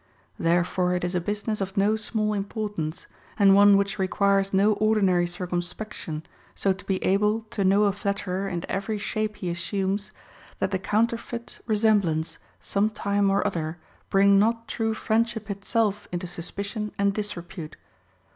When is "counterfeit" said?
10.79-11.59